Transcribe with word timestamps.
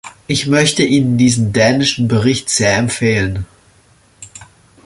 Ich 0.25 0.47
möchte 0.47 0.81
Ihnen 0.81 1.19
diesen 1.19 1.53
dänischen 1.53 2.07
Bericht 2.07 2.49
sehr 2.49 2.75
empfehlen. 2.75 3.45